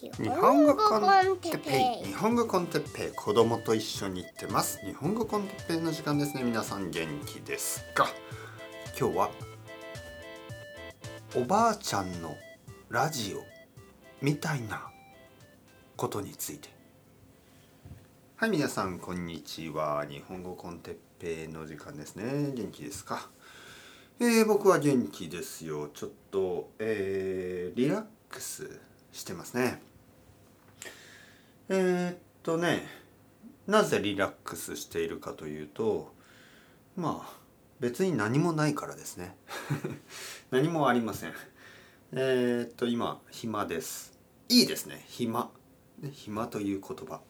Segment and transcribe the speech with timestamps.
[0.00, 1.00] 日本語 con
[1.40, 2.06] Teppei。
[2.06, 3.10] 日本語 con Teppei。
[3.10, 4.78] 子供と一緒に行ってます。
[4.86, 6.44] 日本語 con Teppei の時間ですね。
[6.44, 8.06] 皆さん元気ですか？
[8.96, 9.30] 今日は
[11.34, 12.36] おばあちゃんの
[12.90, 13.42] ラジオ
[14.22, 14.88] みたいな
[15.96, 16.68] ことについて。
[18.36, 20.06] はい皆さんこんにちは。
[20.08, 22.52] 日本語 con Teppei の時間ですね。
[22.54, 23.28] 元気ですか？
[24.20, 25.88] えー、僕は元気ですよ。
[25.88, 28.80] ちょっと、えー、リラックス
[29.10, 29.82] してますね、
[32.42, 32.86] とね
[33.66, 36.12] なぜリラックスしているかというと
[36.96, 37.38] まあ
[37.80, 39.36] 別に何もないからですね。
[40.50, 41.32] 何もありません。
[42.12, 44.18] えー、っと今暇です。
[44.48, 45.04] いいですね。
[45.08, 45.50] 暇。
[46.10, 47.20] 暇という言葉。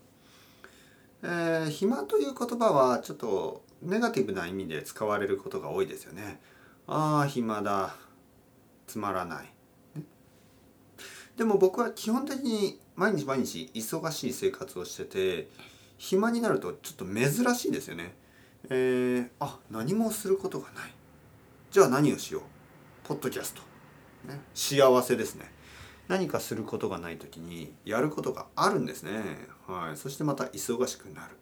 [1.23, 6.41] えー、暇という言葉はちょっとネガティブな意味で使われることが多いですよね。
[6.87, 7.95] ああ暇だ。
[8.87, 9.53] つまらない。
[11.37, 15.49] でも僕は基本的に毎日毎日忙しい生活をしてて
[15.99, 18.13] 暇になるとちょっと珍しいですよね。
[18.71, 20.91] えー、あ何もすることがない。
[21.71, 22.43] じゃあ何をしよう。
[23.05, 23.63] ポッドキャスト。
[24.29, 25.49] ね、幸せですね。
[26.09, 29.47] 何かすることがない時にやることがあるんですね。
[29.69, 29.97] はい。
[29.97, 31.37] そしてまた忙しくなる。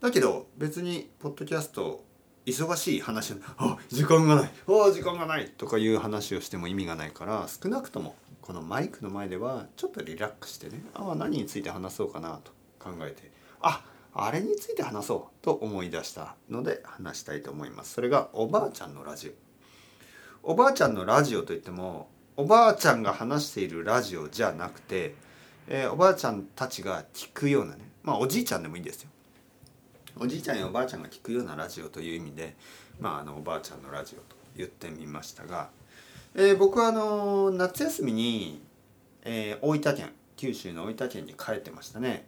[0.00, 2.02] だけど別にポッドキャスト
[2.44, 3.34] 忙しい話。
[3.56, 4.50] あ時間がない。
[4.66, 10.82] あ時間がないとかいう話をしても意味がないから少なくともこのマイクの前ではちょっとリラックスしてね。
[10.94, 13.30] あ何について話そうかなと考えて。
[13.60, 13.84] あ
[14.14, 17.94] あれについて話そうと思い出したので話したいと思います。
[17.94, 19.32] それがおばあちゃんのラジ
[20.42, 20.50] オ。
[20.50, 25.14] おばあちゃんのラジオといってもおばあちゃんが話しているラジオじゃなくて、
[25.68, 27.88] えー、おばあちゃんたちが聞くようなね。
[28.02, 29.11] まあおじいちゃんでもいいんですよ。
[30.18, 32.54] おじいちゃんやおばあちゃんが聞くようなラジオという意味で
[33.00, 35.70] まああのおばあちゃんのラジオと言ってみましたが
[36.34, 38.62] えー、僕はあの夏休みに、
[39.22, 42.26] えー、大分県九州の大分県に帰ってましたね。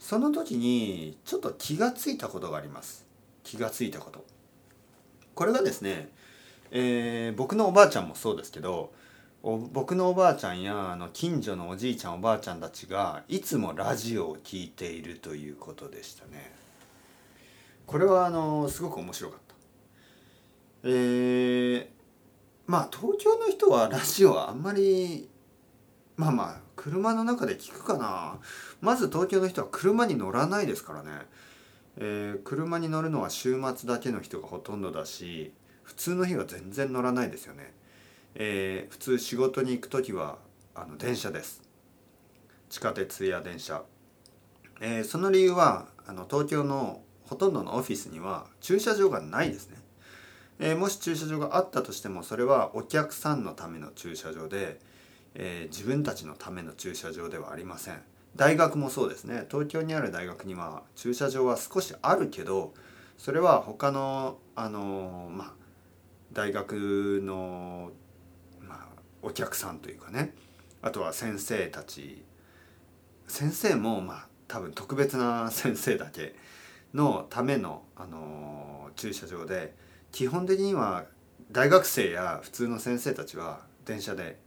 [0.00, 3.06] その時にちょっと気がついたことがあります。
[3.44, 4.24] 気がついたこと。
[5.36, 6.08] これがですね、
[6.72, 8.92] えー、僕のおばあちゃんもそうですけど
[9.42, 16.63] 僕のおばあちゃんやあの近所のおじいちゃんおばあちゃんたちがいつもラジオを聴いているということでしたね。
[17.86, 19.54] これはあのすごく面白かった。
[20.84, 21.86] えー、
[22.66, 25.28] まあ東京の人はラジオはあんまり
[26.16, 28.38] まあまあ車の中で聞くかな。
[28.80, 31.10] まず東京の人は車に乗らないですからね、
[31.96, 35.52] えー、車に乗るのは週末だけの人がほとんどだし
[35.82, 37.72] 普通の日は全然乗らないですよね、
[38.34, 40.38] えー、普通仕事に行く時は
[40.74, 41.62] あの電車です。
[42.68, 43.82] 地下鉄や電車、
[44.80, 49.78] えー、その理由はあの東京のほとんどのオフィスには駐車場がないですね。
[50.58, 54.78] えー、もし駐車場があったとしてもそれはお客さんのための駐車場で、
[55.34, 58.00] えー、自分たちのための駐車場ではありません。
[58.36, 59.46] 大学もそうですね。
[59.50, 62.74] 東京にある大学には駐車場は少しあるけど
[63.16, 65.52] それは他のあのー、まあ
[66.32, 67.92] 大学の、
[68.60, 68.86] まあ、
[69.22, 70.34] お客さんというかね。
[70.82, 72.24] あとは先生たち。
[73.26, 76.34] 先生もまあ多分特別な先生だけ。
[76.94, 79.74] のための、あのー、駐車場で
[80.12, 81.04] 基本的には
[81.50, 84.38] 大学生や普通の先生たちは電車で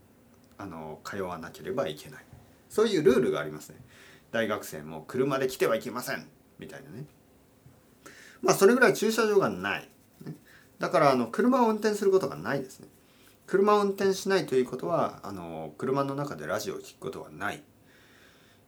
[0.56, 2.24] あの通わなければいけない。
[2.68, 3.76] そういうルールがありますね。
[4.32, 6.26] 大学生も車で来てはいけません。
[6.58, 7.04] みたいなね。
[8.42, 9.88] まあそれぐらい駐車場がない、
[10.24, 10.34] ね、
[10.78, 12.88] だからあの車を運転することがないですね。
[13.46, 17.62] 車を運転しないということはあの車の中でラジオを聴くことはない。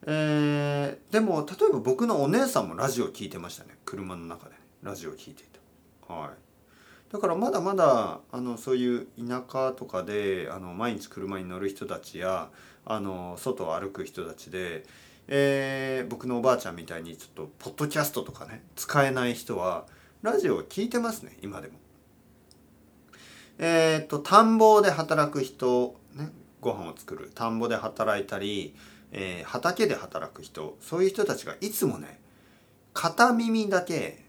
[0.06, 3.76] えー、でも例えば僕のお姉さんもラジオを聴いてましたね。
[3.84, 5.46] 車の中で、ラジオを聴いてい
[6.06, 6.30] たはい。
[7.12, 12.50] だからまだまだあのそういう田舎とかであの毎日車に乗る人たちや
[12.86, 14.84] あの外を歩く人たちで、
[15.26, 19.86] えー、僕のおばあちゃんみたいにちょっとポッドキャストとかね使えない人は
[20.22, 21.74] ラジオを聞いてますね今でも。
[23.58, 26.30] えっ、と田んぼで働く人、ね、
[26.62, 27.30] ご飯を作る。
[27.34, 28.74] 田んぼで働いたり、
[29.12, 32.21] えー、畑で働く人そういう人たちがいつもね
[32.95, 34.24] 片耳だけ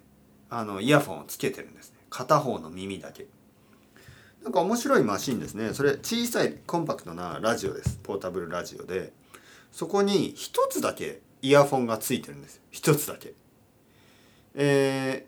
[0.50, 1.98] あのイヤフォンをつけてるんですね。
[2.10, 3.28] 片方の耳だけ。
[4.44, 5.74] なんか面白いマシンですね。
[5.74, 8.00] それ小さいコンパクトなラジオです。
[8.04, 9.14] ポータブルラジオで。
[9.72, 12.62] そこに一つだけイヤフォンがついてるんです。
[12.70, 13.34] 一つだけ。
[14.54, 15.26] え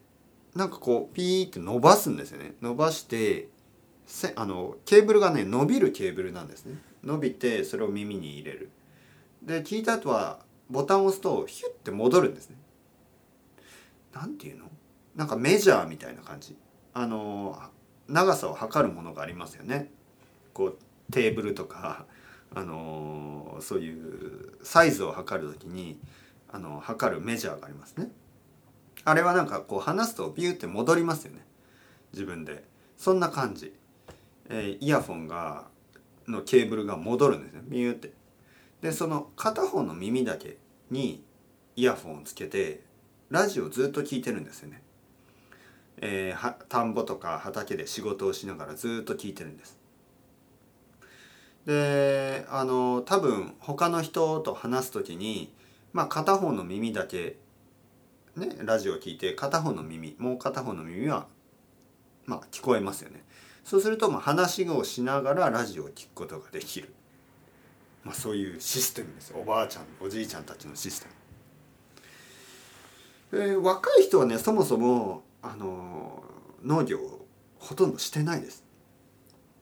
[0.53, 2.55] ー、なんかこうピーって伸ばすんですよね。
[2.61, 3.47] 伸ばして
[4.05, 6.77] せあのケーブルがね伸びるケーブルなんですね。
[7.03, 8.69] 伸びてそれを耳に入れる。
[9.45, 12.57] で聞いた後はボタンを押すとヒュッて戻るんですね。
[14.13, 14.65] なんていうの？
[15.15, 16.55] なんかメジャーみたいな感じ。
[16.93, 17.59] あの
[18.07, 19.91] 長さを測るものがありますよね。
[20.53, 20.77] こう
[21.11, 22.05] テーブルとか
[22.55, 25.99] あのそういうサイズを測る時に
[26.51, 28.09] あの測るメジャーがありますね。
[29.03, 31.45] あれはなんかこう離すとビューって戻りますよね。
[32.13, 32.63] 自分で。
[32.95, 33.73] そんな感じ、
[34.49, 35.65] えー、イヤフォンが
[36.27, 37.61] のケーブルが戻るんですね。
[37.65, 38.13] ビューって。
[38.83, 40.57] でその片方の耳だけ
[40.91, 41.23] に
[41.77, 42.81] イヤフォンをつけて
[43.29, 44.83] ラジオをずっと聞いてるんですよね、
[45.97, 49.79] えー、田んぼとか畑で仕事をしながらずっと聞いてるんです。
[51.65, 55.53] であの多分他の人と話す時に
[55.93, 57.37] まあ片方の耳だけ
[58.35, 61.27] ねラジオを聞いて片方の耳もう片方の耳は
[62.25, 63.23] まあ聞こえますよね。
[63.63, 66.93] そうするとまあ話をしながらラジオを聞くことができる、
[68.03, 71.07] まあ、そういうシステムですおばあちゃんおじいちゃんたちのシステ
[73.31, 76.23] ム、えー、若い人はねそもそもあの
[76.63, 77.25] 農業を
[77.59, 78.63] ほとんどしてないです。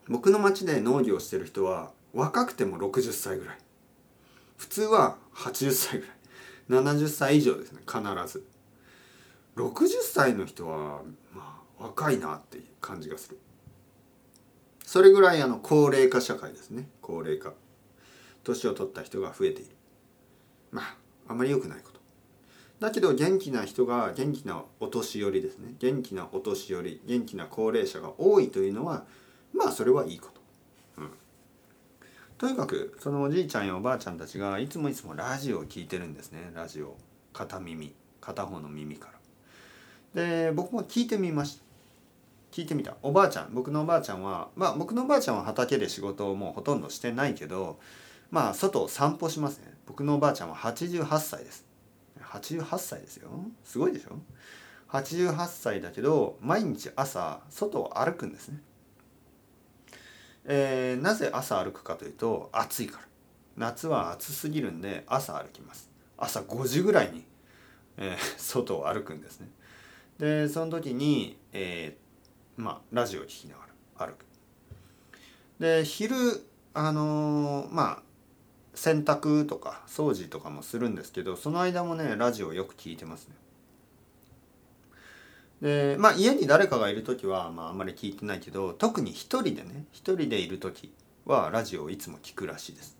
[0.07, 3.57] 僕の町で農業してる人は若くても60歳ぐらい。
[4.57, 6.83] 普通は80歳ぐらい。
[6.83, 8.45] 70歳以上ですね必ず。
[9.55, 11.01] 60歳の人は
[11.33, 13.39] まあ若いなっていう感じがする。
[14.83, 16.89] それぐらいあの高齢化社会ですね。
[17.01, 17.53] 高齢化。
[18.43, 19.71] 年を取った人が増えている。
[20.71, 20.95] まあ
[21.27, 21.99] あまり良くないこと。
[22.79, 25.75] だけど元気な人が元気なお年寄りですね。
[25.79, 29.05] 元気なお年寄り元気な高齢者が多いというのは
[29.53, 30.41] まあそれはいいこと、
[30.97, 31.09] うん、
[32.39, 36.51] とにかくそのおじいちゃんやおばあちゃんたちがいつもいつもラジオを聞いてるんですね。
[36.55, 36.97] ラジオ。
[37.33, 37.93] 片耳。
[38.19, 39.11] 片方の耳か
[40.15, 40.23] ら。
[40.25, 41.63] で僕も聞いてみました
[42.51, 42.95] 聞いてみた。
[43.03, 43.53] おばあちゃん。
[43.53, 47.79] 僕のおばあちゃんはまあ僕のおばあちゃんは畑で仕事をもうほとんどしてないけど
[48.31, 49.73] まあ外を散歩しますね。
[49.85, 51.65] 僕のおばあちゃんは88歳です。
[52.21, 53.29] 88歳ですよ。
[53.63, 54.17] すごいでしょ。
[54.89, 58.61] 88歳だけど毎日朝外を歩くんですね。
[60.45, 63.11] えー、なぜ朝歩くかというと暑いから。
[63.57, 65.89] 夏は暑すぎるんで朝歩きます。
[66.17, 67.25] 朝5時ぐらいに、
[67.97, 69.49] えー、外を歩くんですね。
[70.17, 73.65] でその時に、えー、まあラジオを聴きなが
[73.99, 74.25] ら歩く。
[75.59, 76.15] で昼
[76.73, 78.10] あのー、まあ
[78.73, 83.35] 洗濯とか掃除とかもするんですけどその間もねラジオよく聞いてますね
[85.61, 90.91] でまあ家に誰かがいる時は、まあ、あんまり聞いてないけど特に一人でね一人でいる時
[91.25, 92.97] はラジオをいつも聞くらしいです。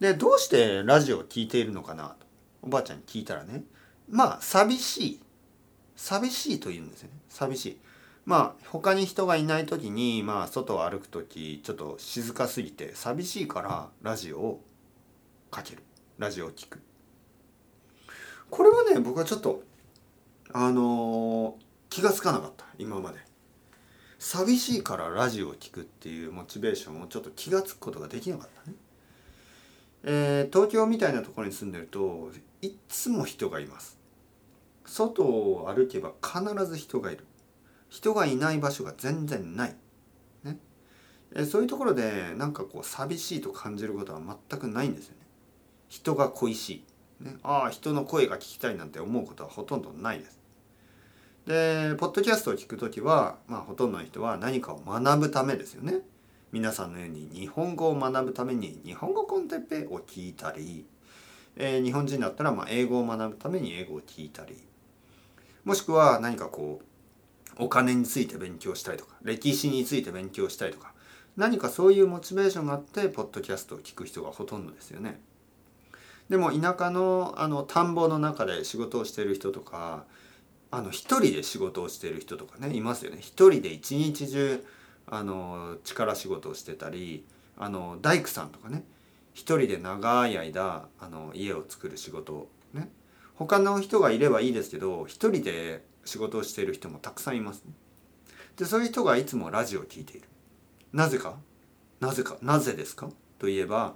[0.00, 2.26] でどうしてラジオを聞いているのかなと
[2.62, 3.62] おばあちゃんに聞いたらね
[4.08, 5.20] まあ寂しい
[5.94, 7.78] 寂しいと言うんですよね寂しい。
[8.24, 14.64] まあ他に人がいない時にまあ外を歩く時ちょっと静かすぎて寂しいからラジオを
[15.50, 15.82] かける。
[16.18, 16.80] ラジオを聞く。
[18.50, 19.62] これはね僕はちょっと
[20.52, 21.56] あの
[21.88, 22.64] 気が付かなかった。
[22.78, 23.18] 今まで。
[24.18, 28.76] 寂しいからラジオを聴くっていうモチベーションをちょっと気が付くことができなかったね。
[30.02, 32.30] えー、東京みたいなところに住んでると
[32.60, 33.98] いつも人がいます。
[34.84, 37.24] 外を歩けば必ず人がいる。
[37.90, 39.76] 人がいない場所が全然ない、
[40.44, 40.56] ね。
[41.34, 45.26] え、そういうところでなんかこう寂しいと感じることは全くないんですよね。
[45.88, 46.84] 人が恋し
[47.20, 50.38] い、ね、ああ人の声が聞きたいなんて思うことはほとんどないです。
[51.46, 55.98] でポッドキャストを聞く時は、まあ、ほとんどの人は何かを学ぶためですよね。
[56.52, 60.84] 皆さんのように日本語を学ぶために日本語コンテッペを聞いたり、
[61.56, 64.56] えー、日本人だったらまあ英語を学ぶために英語を聞いたり。
[65.64, 66.84] もしくは何かこう
[67.58, 70.92] お金について勉強したりとか歴史について勉強したりとか
[71.36, 75.20] 何かそういうモチベーションがあってポッドキャストを聞く人がほとんどですよね。
[76.28, 80.04] でも田舎のあの田んぼの中で仕事をしている人とか
[80.70, 84.64] あの一人で仕事をしている人とかねいますよね一人で一日中
[85.08, 87.24] あの力仕事をしてたり
[87.58, 88.84] あの大工さんとかね
[89.34, 92.88] 一人で長い間あの家を作る仕事ね
[93.34, 97.72] 他の人がいればいいですけど一人で仕事をしている人もたくさんいます、ね、
[98.56, 100.26] でそういう人がいつもラジオを聴いている。
[100.92, 101.36] なぜか？
[102.00, 102.36] なぜか？
[102.42, 103.08] なぜですか？
[103.38, 103.94] といえば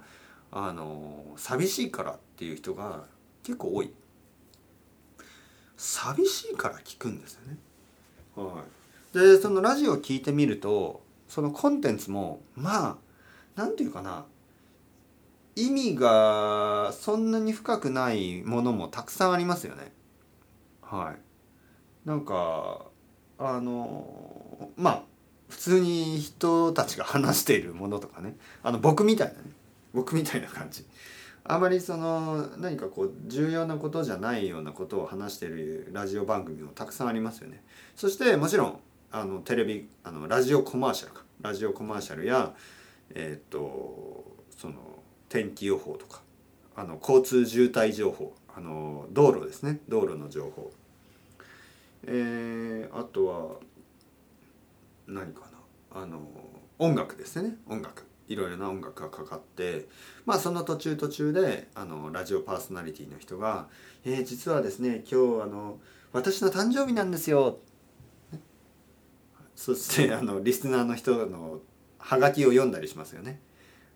[0.49, 3.03] あの寂しいからっていう人が
[3.43, 3.91] 結構多い。
[5.75, 7.57] 寂しいから聞くんですよね。
[8.37, 8.63] は
[9.13, 12.95] い、でそのラジオを聞いてみるとそのコンテンツもまあ
[13.57, 14.23] 何て言うかな。
[15.57, 19.91] 意味がそんなに深くないものもたくさんありますよね。
[20.81, 21.24] はい。
[22.05, 22.85] なんか
[23.37, 25.03] あのまあ
[25.49, 28.35] 普通に人たちが話しているものとかね。
[28.63, 29.39] あの僕みたいなね。
[29.93, 30.85] 僕みたいな感じ。
[31.43, 37.63] あまりその何かこう重要なことじゃないようなことを話しているラジオ番組もたくさんありますよね。
[37.95, 38.79] そしてもちろん
[39.11, 41.23] あのテレビあのラジオコマーシャルか。
[41.41, 42.53] ラジオコマーシャルや
[43.13, 44.25] えっ、と
[44.57, 44.75] その
[45.29, 46.21] 天気予報とか。
[46.77, 48.33] あの交通渋滞情報。
[48.55, 49.79] あの道路ですね。
[49.87, 50.71] 道路の情報。
[52.07, 53.59] えー、あとは
[55.07, 55.41] 何か
[55.91, 56.01] な？
[56.01, 56.19] あの
[56.77, 59.87] 音楽ですね音楽いろいろな音楽がかかって
[60.25, 63.67] まあその途中途中であのラジオパーソナリティの人が
[64.03, 65.79] 「えー、実はですね今日あの
[66.11, 67.59] 私の誕生日なんですよ」
[69.55, 71.61] そしてあのリスナーの人の
[71.97, 73.39] ハガキを読んだりしますよね。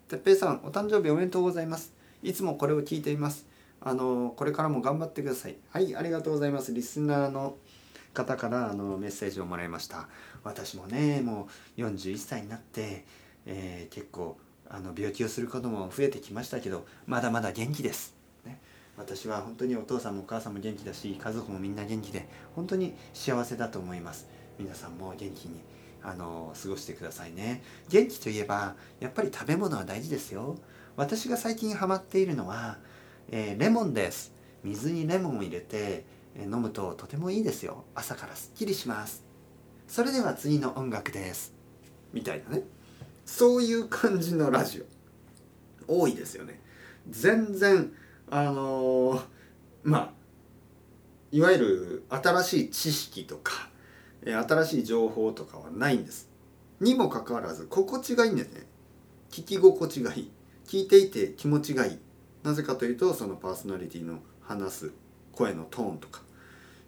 [0.07, 1.93] てっぺいさんお誕生日おめでとうございます。
[2.23, 3.45] いつもこれを聞いています。
[3.81, 5.57] あのこれからも頑張ってください。
[5.69, 6.73] はいありがとうございます。
[6.73, 7.57] リスナーの
[8.13, 10.07] 方からあのメッセージをもらいました。
[10.43, 11.47] 私もねも
[11.77, 13.05] う41歳になって、
[13.45, 14.37] えー、結構
[14.69, 18.15] あの病気をすることも増えてきましたけどまだまだ元気です。
[18.45, 18.59] ね、
[18.97, 24.27] 私は本当にお父さんもお母さんも元気だし家族もみんな元気で本当に幸せだと思います。
[24.57, 25.61] 皆さんも元気に
[26.03, 30.57] あの過ごしてくださいね元気といえばやっぱり食べ物は大事ですよ
[30.95, 32.77] 私が最近ハマっているのは、
[33.31, 36.03] えー、レモンです水にレモンを入れて、
[36.35, 37.85] 飲むととてもいいですよ。
[37.95, 39.23] 朝からすっきりします。
[39.87, 41.53] それでは次の音楽です。
[42.13, 42.63] みたいなね。
[43.25, 44.83] そういう感じのラジ
[45.87, 46.01] オ。
[46.01, 46.59] 多いですよね。
[47.09, 47.91] 全然
[48.29, 49.21] あのー、
[49.83, 50.09] まあ
[51.31, 53.69] いわゆる新しい知識とか
[54.23, 56.29] 新しい情報とかはないんです。
[56.79, 58.65] にもかかわらず心地がいいんですね。
[59.31, 60.31] 聞き心地がいい。
[60.65, 61.99] 聞いていて気持ちがいい。
[62.43, 64.91] なぜかというとそのパーソナリティの話す
[65.39, 66.21] 声のトーンとか、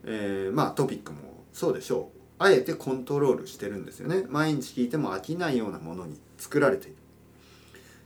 [0.04, 1.20] えー、まあトピックも
[1.54, 2.18] そうでしょう。
[2.38, 4.26] あえてコントロールしてるんですよね。
[4.28, 6.92] 毎日聞いても飽きないようなものに作られてい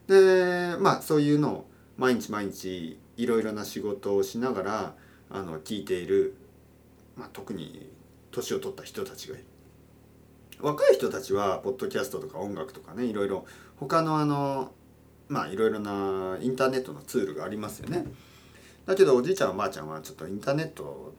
[0.08, 0.76] る。
[0.76, 4.96] でまあそういうのを毎日毎日いろいろな仕事をしながら
[5.32, 6.36] あの聞いている、
[7.16, 7.90] まあ、特に
[8.32, 9.46] 年を取った人たちがいる。
[10.60, 13.46] 若い人たちはポッドキャストとか音楽とかねいろいろ
[13.78, 14.72] 他のあの
[15.28, 18.06] まあいろいろなインターネットのツールがありますよね。
[18.86, 21.14] だけどおじいちゃんおばあちゃんはちょっとインターネット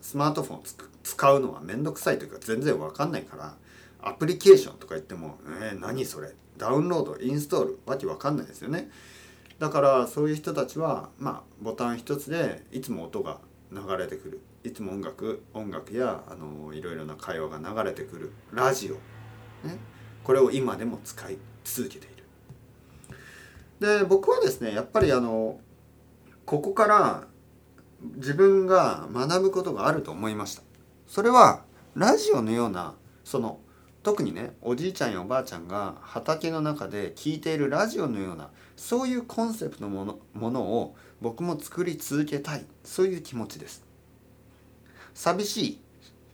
[0.00, 0.60] スマートフォン
[1.02, 3.54] 使うのは面倒くさいというか全然わかんないから
[4.02, 6.32] アプリケーションとか言っても「えー、何それ？
[6.56, 8.90] ダウンロードインストール」わけわかんないですよね
[9.58, 13.38] だからそういう人たちはまあボタン一つでいつも音が
[13.72, 14.40] 流れてくる。
[14.62, 18.32] いつも音楽音楽やあのいろいろな会話が流れてくる。
[18.52, 18.94] ラジオ、
[19.66, 19.78] ね、
[20.24, 22.08] これを今でも使い続けてい
[23.80, 23.98] る。
[23.98, 25.60] で僕はですねやっぱりあの
[26.50, 27.28] ここから
[28.16, 30.62] 自分が学ぶことがあると思いました。
[31.06, 31.62] それは
[31.94, 33.60] ラジオのようなその
[34.02, 42.64] 特にねおじいちゃんやおばあちゃんが畑の中で聞いているラジオのようなそういうコンセプトのものものを僕も作り続けたい。
[42.82, 43.84] そういう気持ちです。
[45.14, 45.80] 寂しい。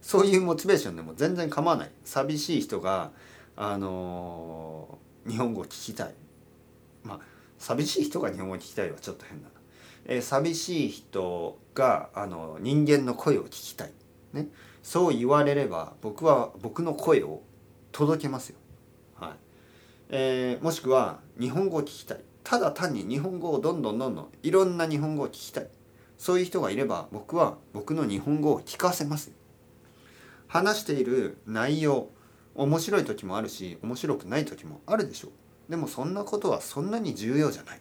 [0.00, 1.90] そういうモチベーションでも全然構わない。
[2.06, 3.10] 寂しい人が
[3.54, 6.14] あのー、日本語を聞きたい。
[7.04, 7.20] まあ
[7.58, 9.48] 寂しい人が日本語を聞きたいはちょっと変な、
[10.06, 13.92] えー、寂しい人があの人間の声を聞きたい。
[14.32, 14.48] ね。
[14.82, 17.42] そう言われれば僕は僕の声を
[17.92, 18.56] 届けますよ。
[19.14, 19.30] はい。
[20.10, 22.20] えー、もしくは日本語を聞きたい。
[22.44, 25.68] ただ単に日本語をどんどんどんどんいろんな日本語を聞きたい。
[26.18, 29.32] そういう人がいれば僕は僕の日本語を聞かせます
[30.48, 32.08] 話している内容
[32.54, 35.30] 面白い時もあるし面白くない時もあるでしょう。
[35.70, 37.80] でもそんなことはそんなに重要じゃない。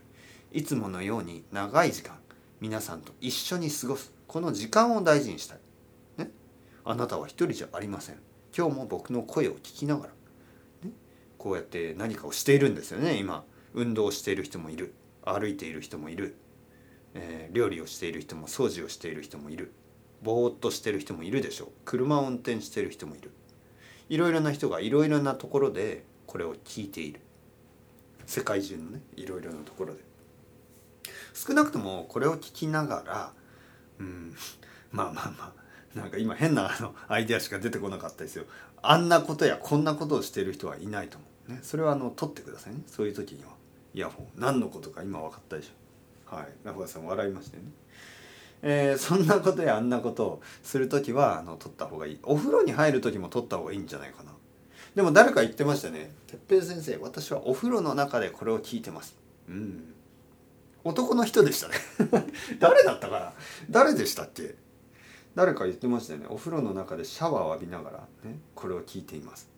[0.56, 2.18] いつものように長い時間
[2.62, 4.14] 皆さんと一緒に過ごす。
[4.26, 5.58] この時間を大事にしたい。
[6.18, 6.32] ね？
[6.86, 8.16] あなたは一人じゃありません。
[8.58, 10.10] 今日も僕の声を聞きながら、
[10.86, 10.94] ね、
[11.38, 13.18] こうやって何かをしているんですよね。
[13.18, 13.44] 今
[13.74, 14.94] 運動している人もいる。
[15.26, 16.38] 歩いている人もいる、
[17.16, 19.74] えー、料理をしている人も掃除をしている人もいる。
[20.24, 21.68] ぼーっとしてる人もいるでしょう。
[21.84, 23.32] 車を運転している人もいる。
[24.08, 27.20] いろいろな人がいろいろなところでこれを聞いている。
[28.26, 30.15] 世界中のねいろいろなところで。
[31.36, 33.34] 少なくともこれを聞きながら
[34.00, 34.36] うん
[34.92, 38.46] まあまあまあなんか今変なあのアイデアしか出てこなかったですよ。
[38.82, 41.52] あんなことやこんなことをしている人はいないと思う。
[41.54, 41.60] ね。
[41.64, 42.82] それはあの取ってくださいね。
[42.86, 43.52] そういう時には。
[43.94, 44.28] イヤホン。
[44.36, 46.36] 何のことか今分かったでしょ。
[46.36, 46.48] はい。
[46.66, 47.64] 中川さん笑いましたね。
[48.62, 52.20] えー、そんなことやあんなことをする時はあの取った方がいい。
[52.24, 54.34] お風呂に入る時も取った方がいいんじゃないかな。
[54.96, 59.16] でも誰か言ってましたね「哲平先生私はお風呂の中でこれを聞いてます」
[59.50, 59.95] うん。
[60.86, 61.74] 男の人でしたね。
[62.62, 63.34] 誰だったかな？
[63.72, 64.56] 誰でしたっけ？
[65.34, 66.28] 誰か言ってましたよね。
[66.30, 69.50] お風呂の中でシャワーを浴びながらねこれを聞いています。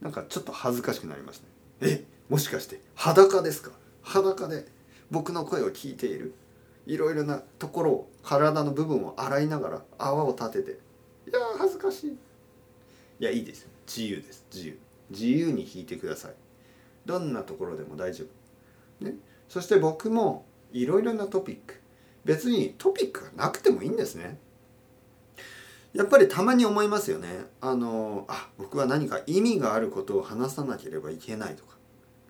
[0.00, 1.40] なんかちょっと恥ずかしくなりまし
[1.80, 1.92] たね。
[1.92, 2.04] え？
[2.28, 3.70] もしかして裸ですか？
[4.02, 4.66] 裸で
[5.10, 6.34] 僕の声を聞いている。
[6.84, 10.70] いろいろなところを体の部分を洗いながら泡を立てて。
[10.72, 12.10] いや恥ずかしい。
[12.10, 12.16] い
[13.20, 13.68] やいいです。
[13.86, 14.44] 自由です。
[14.52, 14.78] 自由。
[15.10, 16.34] 自由に弾いてください。
[17.06, 18.24] どんなところでも大丈
[19.00, 19.04] 夫。
[19.04, 19.14] ね？
[19.48, 21.80] そして僕もいろいろなトピック。
[22.24, 24.38] 別にトピックがなくてもいいんですね。
[25.92, 27.28] やっぱりたまに思いますよね。
[27.60, 31.76] あのあ僕は何か意味があることを話さなければいけないとか。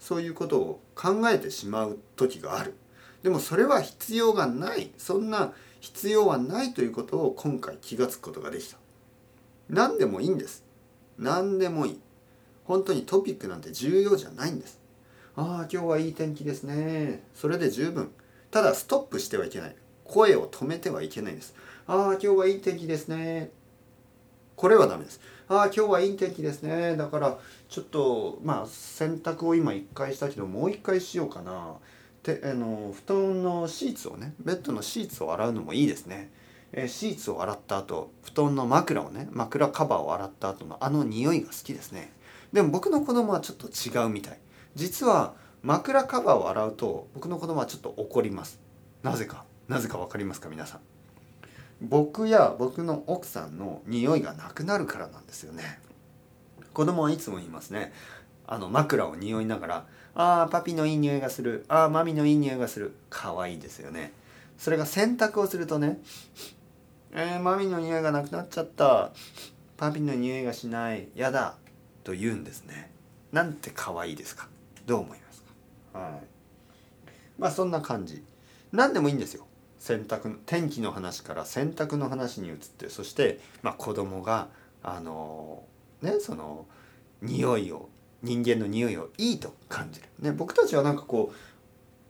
[0.01, 2.75] そういうことを考えてしまう時がある。
[3.23, 4.91] でもそれは必要がない。
[4.99, 8.79] そんな必要はないということを今回気がつくことができた。
[9.69, 10.65] 何でもいいんです。
[11.19, 12.01] 何でもいい。
[12.65, 14.81] 本当にトピックなんて重要じゃないんです。
[15.37, 17.23] ああ今日はいい天気ですね。
[17.35, 18.11] それで十分。
[18.53, 19.77] ただストップしてはいけない。
[20.05, 21.55] 声を止めてはいけないんです
[21.87, 23.51] ああ今日はいい天気ですね。
[24.57, 26.97] これはダメですああ今日はいい天気ですね。
[26.97, 31.77] だからちょっとまあ洗濯を今1回したけどもう1回しようかな。
[32.23, 36.31] であの布団のシーツをねベッドのシーツを洗うのもいいですね、
[36.73, 42.13] えシーツを洗った後布団の枕をね枕カバーを洗った後のあの匂いが好きですね。
[42.53, 44.39] でも僕の子供はちょっと違うみたい。
[44.75, 48.61] 実は枕カバーを洗うと僕の子供はちょっと怒ります。
[49.03, 49.45] なぜか。
[49.69, 50.81] なぜか分かりますか皆さん。
[51.81, 55.79] 僕や僕の奥さんの匂いがなくなるからなんですよね。
[56.75, 57.93] 子供はいつも言いますね。
[58.47, 61.65] あの枕を匂いながら「ああパピのいい匂いがする。
[61.69, 64.13] ああマミのいい匂いがする」可愛いですよね。
[64.59, 66.01] それが洗濯をするとね
[67.15, 69.13] 「えー、マミの匂いがなくなっちゃった。
[69.77, 71.09] パピの匂いがしない。
[71.15, 71.55] やだ」
[72.05, 72.91] と言うんですね。
[73.33, 74.49] なんて可愛いですか。
[74.87, 75.22] どう思います？
[75.93, 76.27] はい。
[77.39, 78.25] まあそんな感じ。
[78.73, 79.47] 何でもいいんですよ。
[79.79, 84.49] 洗濯天気の話から洗濯の話に移ってそして、まあ、子供が
[84.81, 85.65] あの
[86.03, 86.67] ねその
[87.21, 87.89] 匂いを
[88.23, 91.33] 人間の匂いをいいと感じる、ね、僕たちはなんかこ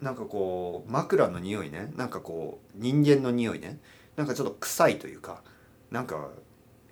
[0.00, 1.92] うなんかこう枕の匂いね。
[1.96, 3.78] なんかこう人間の匂いね。
[4.16, 5.42] なんかちょっと臭いというか
[5.90, 6.28] なんか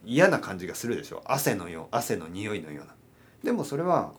[0.04, 1.22] 嫌な感じがするでしょ。
[1.26, 2.94] 汗のよう汗の匂いのような。
[3.42, 4.12] でもそれは、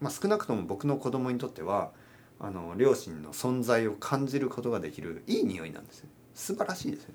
[0.00, 1.90] まあ、少なくとも僕の子供にとっては
[2.38, 6.08] あの両親の存在を感じることができるいい匂いなんですよ。
[6.34, 7.14] 素晴らしいですよね。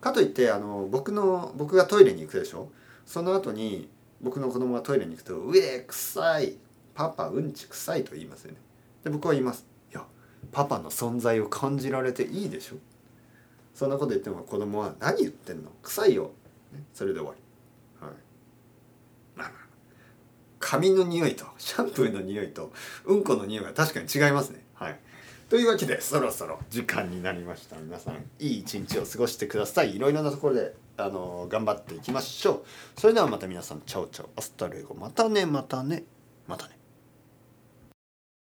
[0.00, 2.70] かといってあの僕の僕がトイレに行くでしょ？
[3.06, 3.88] その後に
[4.20, 6.56] 僕の子供がトイレに行くと「うえ臭い
[6.94, 8.58] パパうんち臭い」と言いますよね。
[9.04, 10.04] で僕は言いますいや
[10.50, 12.76] パパの存在を感じられていいでしょ？
[13.74, 15.70] そんなこと言っても子供は「何言ってんの？
[15.82, 16.32] 臭いよ」
[16.72, 18.14] ね、それで終わりはい
[19.36, 19.58] まあまあ
[20.62, 22.72] 髪の匂いとシャンプーの匂いと
[23.04, 24.64] うんこの匂いが確かに違いますね。
[24.74, 24.98] はい。
[25.50, 27.76] というわけでそろそろ時間になりました。
[27.76, 29.96] 皆さんいい一日を過ごしてください。
[29.96, 32.64] いろいろなところであの頑張っていきましょ
[32.96, 33.00] う。
[33.00, 34.30] それではまた皆さんチャオチャオ。
[34.36, 34.94] hasta luego。
[34.94, 36.04] またねまたね
[36.46, 36.81] またね。